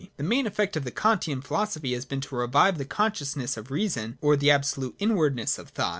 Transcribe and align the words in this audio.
The 0.17 0.23
main 0.23 0.47
effect 0.47 0.75
of 0.75 0.83
the 0.83 0.89
Kantian 0.89 1.43
philosophy 1.43 1.93
has 1.93 2.05
been 2.05 2.21
to 2.21 2.33
revive 2.35 2.79
the 2.79 2.85
consciousness 2.85 3.55
of 3.55 3.69
Reason, 3.69 4.17
or 4.19 4.35
the 4.35 4.49
absolute 4.49 4.95
inwardness 4.97 5.59
of 5.59 5.69
thought. 5.69 5.89